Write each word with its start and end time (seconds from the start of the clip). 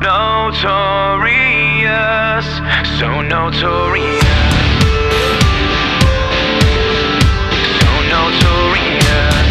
notorious, 0.00 1.28
so 2.98 3.20
notorious. 3.20 4.24
So 7.76 7.90
notorious. 8.08 9.48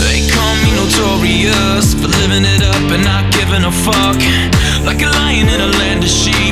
They 0.00 0.18
call 0.32 0.54
me 0.56 0.70
notorious 0.80 1.92
for 1.94 2.08
living 2.08 2.44
it 2.46 2.62
up 2.62 2.90
and 2.90 3.04
not 3.04 3.30
giving 3.32 3.64
a 3.64 3.70
fuck, 3.70 4.16
like 4.86 5.02
a 5.02 5.10
lion 5.10 5.48
in 5.48 5.60
a 5.60 5.81
she 6.12 6.51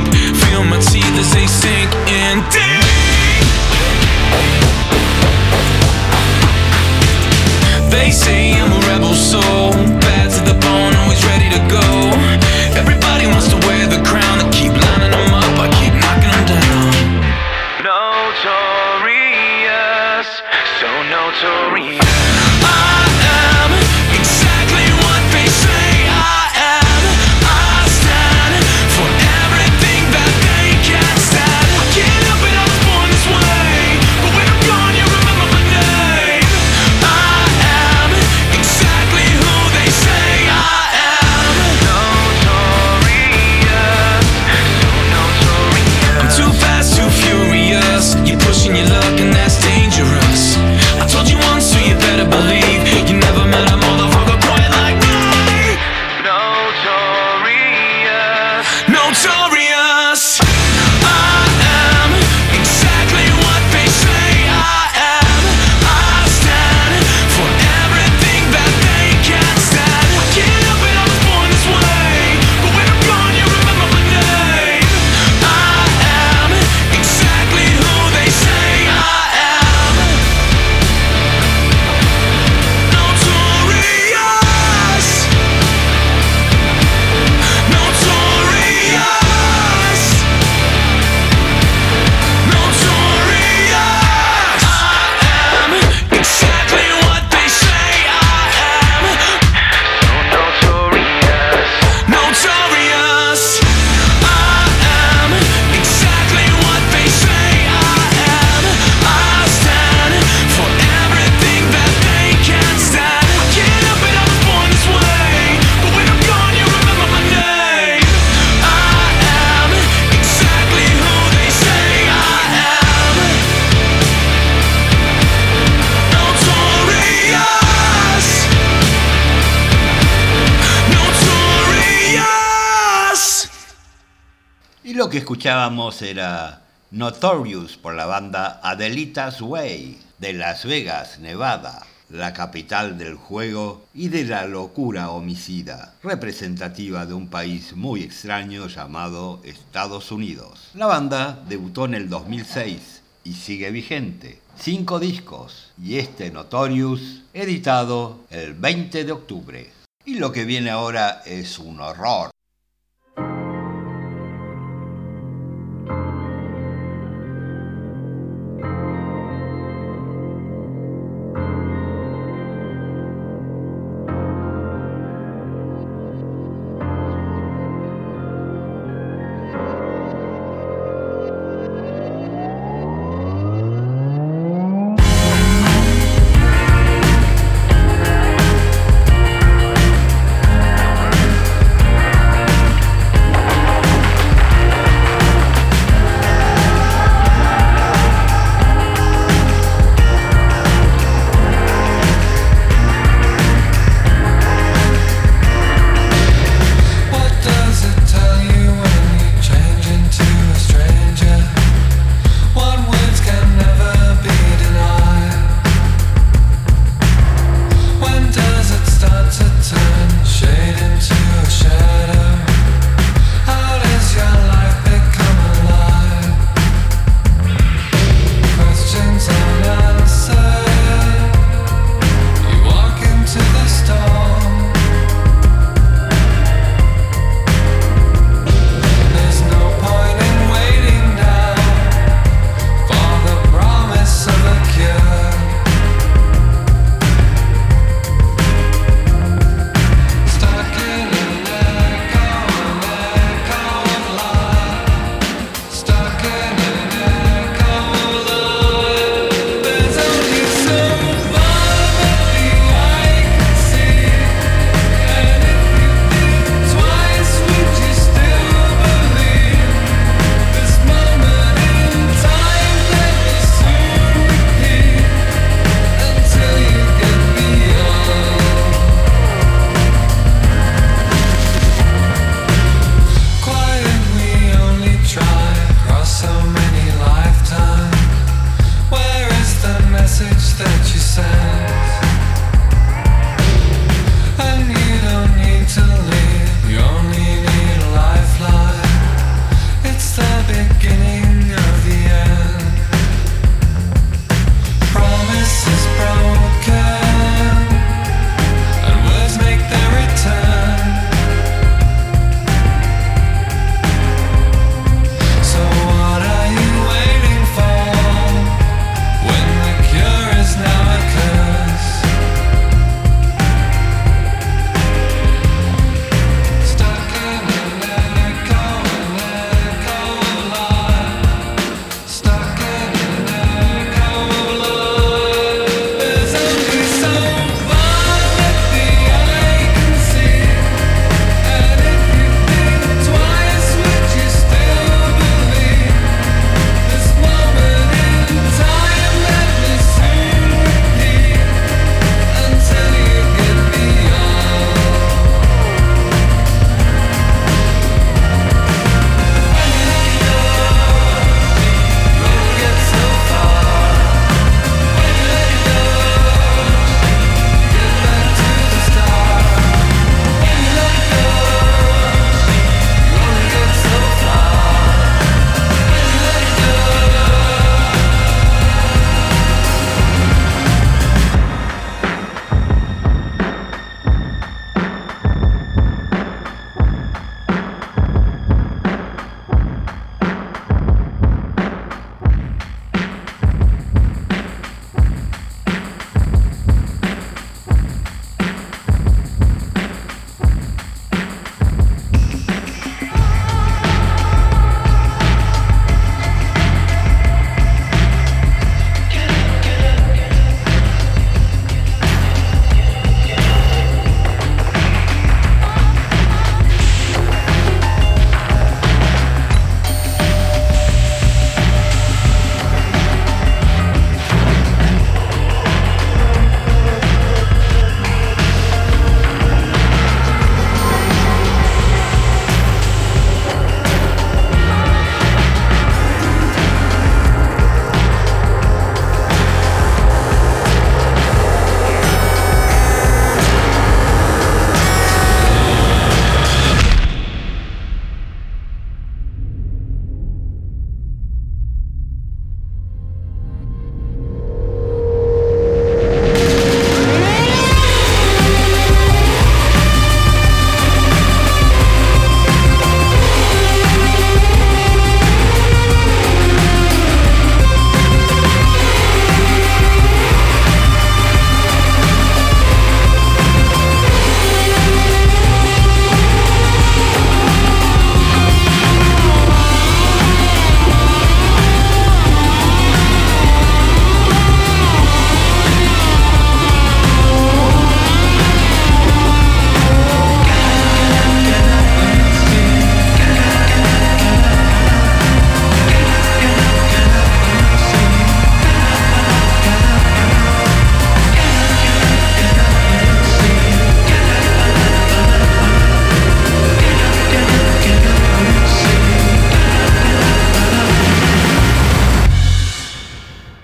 que 135.11 135.17
escuchábamos 135.17 136.01
era 136.03 136.61
Notorious 136.91 137.75
por 137.75 137.93
la 137.95 138.05
banda 138.05 138.61
Adelita's 138.63 139.41
Way 139.41 139.99
de 140.19 140.31
Las 140.31 140.65
Vegas, 140.65 141.19
Nevada, 141.19 141.85
la 142.09 142.31
capital 142.31 142.97
del 142.97 143.15
juego 143.15 143.83
y 143.93 144.07
de 144.07 144.23
la 144.23 144.45
locura 144.45 145.09
homicida, 145.09 145.95
representativa 146.01 147.05
de 147.05 147.13
un 147.13 147.27
país 147.27 147.75
muy 147.75 148.03
extraño 148.03 148.67
llamado 148.67 149.41
Estados 149.43 150.13
Unidos. 150.13 150.69
La 150.75 150.85
banda 150.85 151.43
debutó 151.45 151.83
en 151.83 151.95
el 151.95 152.07
2006 152.07 153.01
y 153.25 153.33
sigue 153.33 153.69
vigente. 153.69 154.39
Cinco 154.57 154.97
discos 154.97 155.73
y 155.77 155.97
este 155.97 156.31
Notorious 156.31 157.23
editado 157.33 158.21
el 158.29 158.53
20 158.53 159.03
de 159.03 159.11
octubre. 159.11 159.71
Y 160.05 160.15
lo 160.15 160.31
que 160.31 160.45
viene 160.45 160.69
ahora 160.69 161.21
es 161.25 161.59
un 161.59 161.81
horror. 161.81 162.31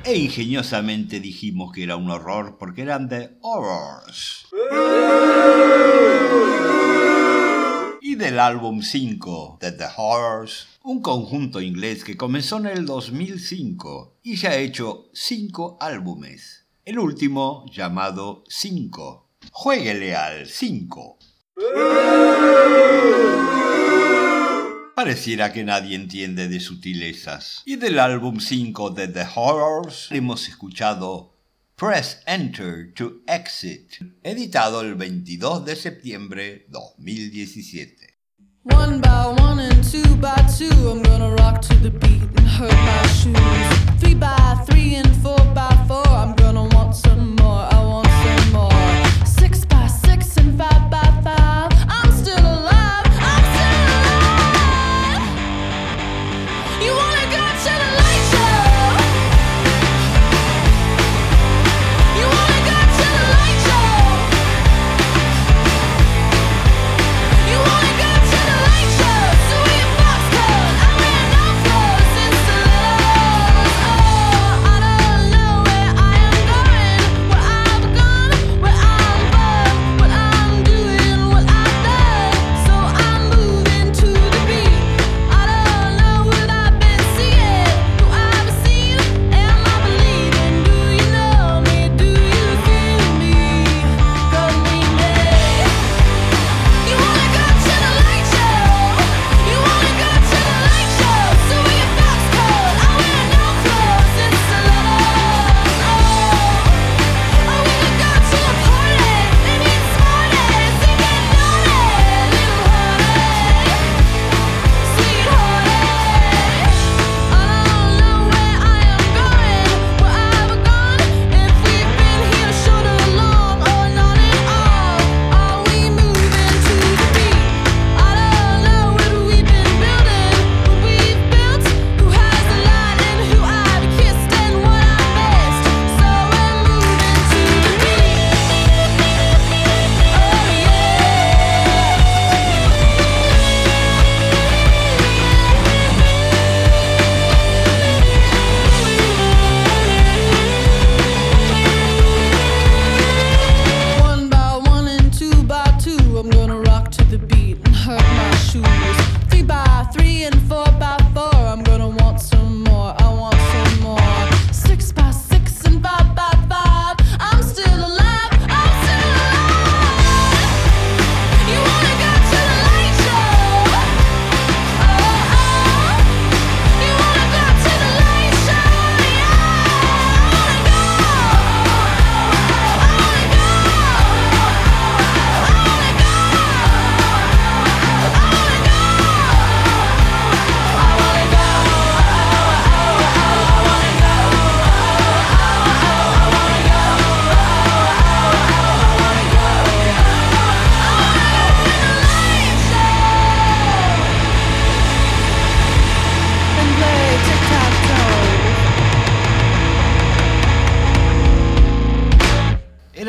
E 0.07 0.15
ingeniosamente 0.15 1.19
dijimos 1.19 1.73
que 1.73 1.83
era 1.83 1.97
un 1.97 2.09
horror 2.09 2.57
porque 2.57 2.83
eran 2.83 3.09
de 3.09 3.37
Horrors. 3.41 4.47
Y 8.01 8.15
del 8.15 8.39
álbum 8.39 8.81
5 8.81 9.57
de 9.59 9.73
The 9.73 9.87
Horrors, 9.97 10.67
un 10.83 11.01
conjunto 11.01 11.59
inglés 11.59 12.05
que 12.05 12.15
comenzó 12.15 12.57
en 12.57 12.67
el 12.67 12.85
2005 12.85 14.19
y 14.23 14.37
ya 14.37 14.51
ha 14.51 14.55
hecho 14.55 15.09
5 15.11 15.77
álbumes. 15.81 16.65
El 16.85 16.99
último 16.99 17.65
llamado 17.69 18.45
5. 18.47 19.27
Jueguele 19.51 20.15
al 20.15 20.47
5. 20.47 21.17
Pareciera 24.97 25.53
que 25.53 25.63
nadie 25.63 25.95
entiende 25.95 26.47
de 26.47 26.59
sutilezas. 26.59 27.61
Y 27.65 27.75
del 27.75 27.99
álbum 27.99 28.39
5 28.39 28.89
de 28.89 29.07
The 29.07 29.27
Horrors 29.35 30.07
hemos 30.09 30.47
escuchado 30.47 31.35
Press 31.75 32.23
Enter 32.25 32.95
to 32.95 33.21
Exit, 33.27 33.93
editado 34.23 34.81
el 34.81 34.95
22 34.95 35.65
de 35.65 35.75
septiembre 35.75 36.65
2017. 36.69 38.17
One 38.63 38.97
by 38.99 39.39
one 39.39 39.61
and 39.61 39.83
two 39.83 40.15
by 40.15 40.33
two, 40.57 40.89
I'm 40.89 41.03
gonna 41.03 41.29
rock 41.35 41.61
to 41.67 41.75
the 41.75 41.91
beat 41.91 42.23
and 42.35 42.47
hurt 42.47 42.73
my 42.73 43.07
shoes. 43.09 43.99
Three 43.99 44.15
by 44.15 44.65
three 44.65 44.95
and 44.95 45.15
four 45.21 45.36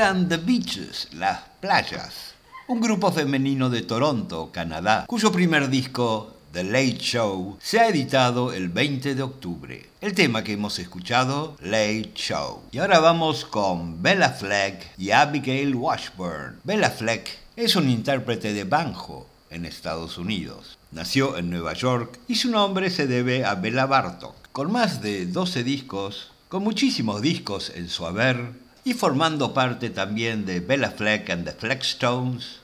The 0.09 0.39
Beaches, 0.39 1.09
las 1.13 1.41
playas, 1.61 2.33
un 2.67 2.81
grupo 2.81 3.13
femenino 3.13 3.69
de 3.69 3.83
Toronto, 3.83 4.49
Canadá, 4.51 5.05
cuyo 5.07 5.31
primer 5.31 5.69
disco, 5.69 6.35
The 6.51 6.65
Late 6.65 6.97
Show, 6.97 7.59
se 7.61 7.79
ha 7.79 7.89
editado 7.89 8.55
el 8.55 8.71
20 8.71 9.15
de 9.15 9.23
octubre. 9.23 9.91
El 10.01 10.15
tema 10.15 10.43
que 10.43 10.55
hemos 10.55 10.79
escuchado, 10.79 11.59
Late 11.61 12.13
Show. 12.15 12.63
Y 12.73 12.79
ahora 12.79 13.01
vamos 13.01 13.45
con 13.45 14.03
Bella 14.03 14.31
Fleck 14.31 14.95
y 14.97 15.11
Abigail 15.11 15.75
Washburn. 15.75 16.61
Bella 16.65 16.91
Fleck 16.91 17.29
es 17.55 17.77
un 17.77 17.91
intérprete 17.91 18.55
de 18.55 18.65
banjo 18.65 19.27
en 19.51 19.67
Estados 19.67 20.17
Unidos. 20.17 20.79
Nació 20.91 21.37
en 21.37 21.51
Nueva 21.51 21.75
York 21.75 22.19
y 22.29 22.37
su 22.37 22.51
nombre 22.51 22.89
se 22.89 23.07
debe 23.07 23.45
a 23.45 23.57
Bella 23.57 23.85
Bartok. 23.85 24.35
Con 24.53 24.73
más 24.73 25.03
de 25.03 25.27
12 25.27 25.65
discos, 25.65 26.31
con 26.49 26.65
muchísimos 26.65 27.21
discos 27.21 27.71
en 27.75 27.91
su 27.91 28.07
haber 28.07 28.68
y 28.89 28.95
formando 28.95 29.53
parte 29.53 29.91
también 29.91 30.47
de 30.47 30.61
Bella 30.61 30.91
Fleck 30.91 31.29
and 31.29 31.45
the 31.45 31.53
Fleckstones, 31.53 32.61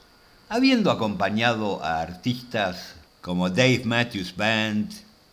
habiendo 0.48 0.90
acompañado 0.90 1.84
a 1.84 2.00
artistas 2.00 2.94
como 3.20 3.50
Dave 3.50 3.82
Matthews 3.84 4.34
Band, 4.34 4.90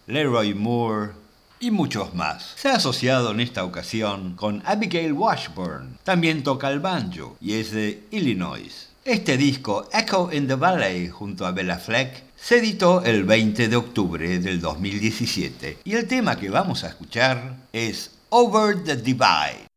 Leroy 0.07 0.53
Moore 0.53 1.13
y 1.62 1.71
muchos 1.71 2.13
más. 2.13 2.55
Se 2.57 2.67
ha 2.67 2.75
asociado 2.75 3.31
en 3.31 3.39
esta 3.39 3.63
ocasión 3.63 4.36
con 4.36 4.62
Abigail 4.65 5.13
Washburn, 5.13 5.98
también 6.03 6.43
toca 6.43 6.69
el 6.69 6.81
banjo 6.81 7.38
y 7.39 7.53
es 7.53 7.71
de 7.71 8.03
Illinois. 8.12 8.89
Este 9.05 9.38
disco, 9.38 9.88
Echo 9.93 10.29
in 10.33 10.45
the 10.45 10.55
Valley, 10.55 11.07
junto 11.07 11.45
a 11.45 11.53
Bella 11.53 11.77
Fleck, 11.77 12.21
se 12.36 12.57
editó 12.57 13.01
el 13.05 13.24
20 13.24 13.69
de 13.69 13.75
octubre 13.77 14.39
del 14.39 14.60
2017 14.60 15.77
y 15.86 15.93
el 15.93 16.05
tema 16.05 16.38
que 16.38 16.50
vamos 16.50 16.83
a 16.83 16.89
escuchar 16.89 17.55
es 17.71 18.12
Over 18.29 18.83
the 18.83 18.98
Divide. 18.98 19.70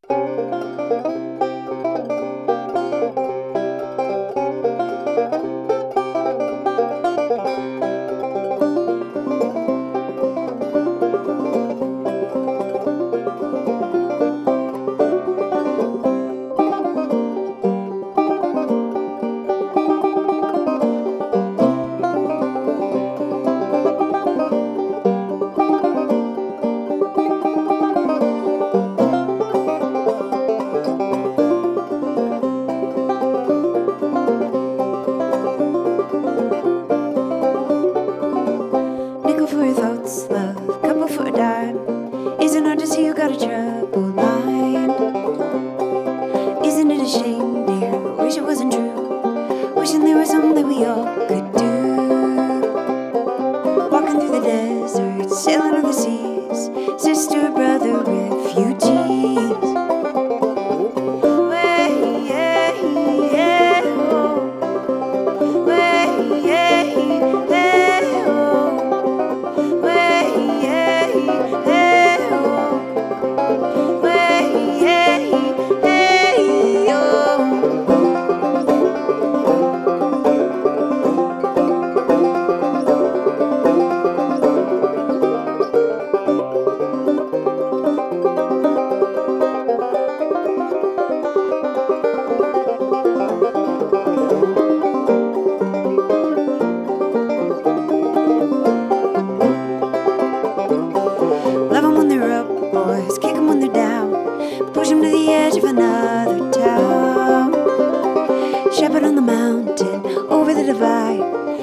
shepherd 108.75 109.05
on 109.05 109.15
the 109.15 109.21
mountain, 109.21 110.05
over 110.29 110.53
the 110.53 110.63
divide. 110.63 111.54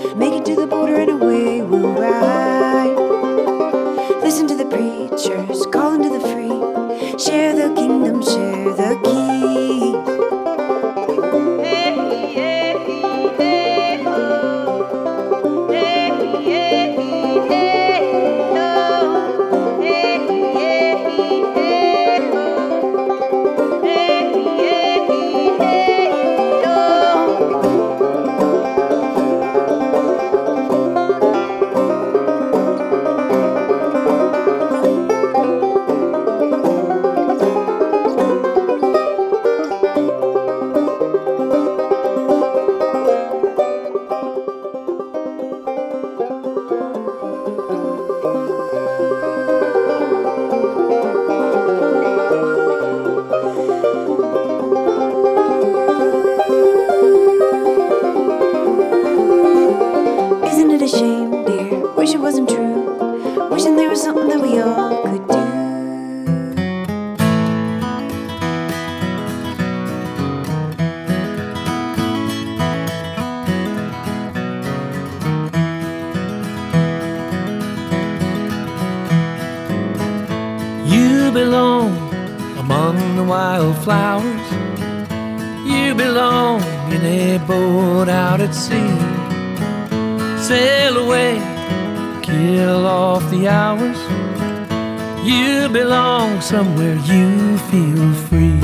You 95.24 95.68
belong 95.68 96.40
somewhere 96.40 96.96
you 96.96 97.56
feel 97.70 98.12
free. 98.26 98.58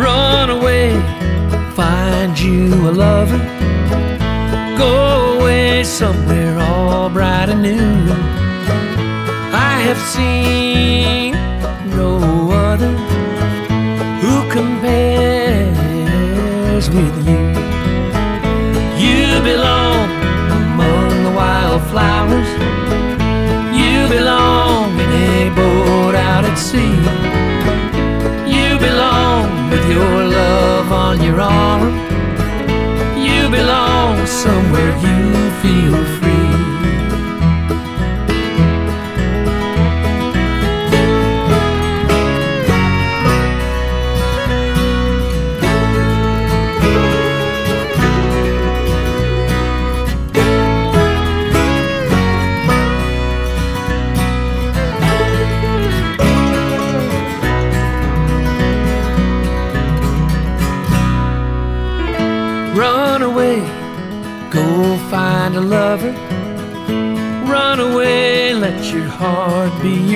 Run 0.00 0.50
away, 0.50 0.92
find 1.74 2.38
you 2.38 2.88
a 2.88 2.92
lover. 2.92 3.38
Go 4.78 5.38
away 5.40 5.82
somewhere 5.82 6.56
all 6.60 7.10
bright 7.10 7.48
and 7.48 7.62
new. 7.62 8.12
I 9.52 9.80
have 9.80 9.98
seen 10.14 11.37
see. 26.58 26.92
You 28.54 28.78
belong 28.78 29.70
with 29.70 29.84
your 29.90 30.24
love 30.38 30.90
on 30.90 31.22
your 31.22 31.40
arm. 31.40 31.84
You 33.16 33.48
belong 33.48 34.26
somewhere 34.26 34.92
you 35.06 35.50
feel 35.62 36.04
free. 36.16 36.27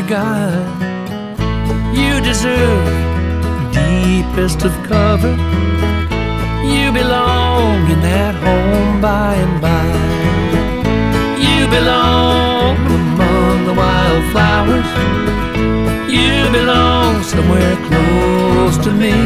you 0.02 0.08
got. 0.08 1.94
You 1.94 2.20
deserve 2.20 2.86
deepest 3.72 4.64
of 4.64 4.72
cover. 4.84 5.34
You 6.64 6.92
belong 6.92 7.90
in 7.90 8.00
that 8.00 8.34
home 8.34 9.00
by 9.00 9.34
and 9.34 9.60
by. 9.60 9.86
You 11.46 11.66
belong 11.68 12.76
among 13.00 13.66
the 13.66 13.74
wildflowers. 13.74 14.90
You 16.10 16.50
belong 16.50 17.22
somewhere 17.22 17.76
close 17.88 18.78
to 18.84 18.92
me, 18.92 19.16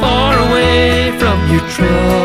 far 0.00 0.34
away 0.48 1.12
from 1.18 1.36
your 1.50 1.64
trouble. 1.70 2.17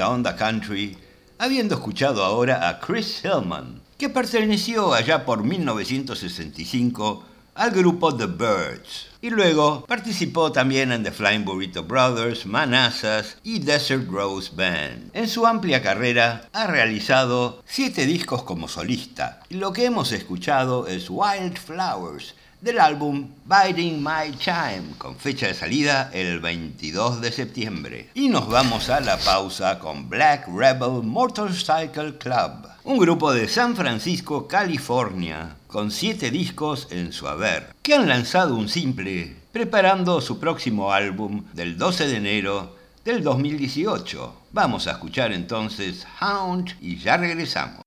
Down 0.00 0.22
the 0.22 0.34
Country, 0.34 0.96
habiendo 1.36 1.74
escuchado 1.74 2.24
ahora 2.24 2.66
a 2.66 2.80
Chris 2.80 3.22
Hillman, 3.22 3.82
que 3.98 4.08
perteneció 4.08 4.94
allá 4.94 5.26
por 5.26 5.44
1965 5.44 7.22
al 7.54 7.70
grupo 7.70 8.16
The 8.16 8.24
Birds. 8.24 9.08
Y 9.20 9.28
luego 9.28 9.84
participó 9.84 10.52
también 10.52 10.90
en 10.90 11.02
The 11.02 11.10
Flying 11.10 11.44
Burrito 11.44 11.82
Brothers, 11.84 12.46
Manassas 12.46 13.36
y 13.42 13.58
Desert 13.58 14.08
Rose 14.10 14.50
Band. 14.54 15.10
En 15.12 15.28
su 15.28 15.46
amplia 15.46 15.82
carrera 15.82 16.48
ha 16.54 16.66
realizado 16.66 17.62
siete 17.66 18.06
discos 18.06 18.42
como 18.44 18.68
solista. 18.68 19.40
Y 19.50 19.56
lo 19.56 19.74
que 19.74 19.84
hemos 19.84 20.12
escuchado 20.12 20.86
es 20.86 21.10
Wild 21.10 21.58
Flowers, 21.58 22.34
del 22.60 22.78
álbum 22.78 23.28
Biding 23.46 24.02
My 24.02 24.32
Time, 24.32 24.94
con 24.98 25.16
fecha 25.16 25.46
de 25.46 25.54
salida 25.54 26.10
el 26.12 26.40
22 26.40 27.20
de 27.20 27.32
septiembre. 27.32 28.10
Y 28.14 28.28
nos 28.28 28.48
vamos 28.48 28.90
a 28.90 29.00
la 29.00 29.16
pausa 29.16 29.78
con 29.78 30.08
Black 30.08 30.46
Rebel 30.46 31.02
Motorcycle 31.02 32.18
Club, 32.18 32.68
un 32.84 32.98
grupo 32.98 33.32
de 33.32 33.48
San 33.48 33.74
Francisco, 33.74 34.46
California, 34.46 35.56
con 35.66 35.90
siete 35.90 36.30
discos 36.30 36.88
en 36.90 37.12
su 37.12 37.28
haber, 37.28 37.74
que 37.82 37.94
han 37.94 38.08
lanzado 38.08 38.54
un 38.56 38.68
simple, 38.68 39.36
preparando 39.52 40.20
su 40.20 40.38
próximo 40.38 40.92
álbum 40.92 41.44
del 41.54 41.78
12 41.78 42.08
de 42.08 42.16
enero 42.16 42.76
del 43.04 43.22
2018. 43.22 44.34
Vamos 44.52 44.86
a 44.86 44.92
escuchar 44.92 45.32
entonces 45.32 46.06
Hound 46.20 46.76
y 46.80 46.98
ya 46.98 47.16
regresamos. 47.16 47.82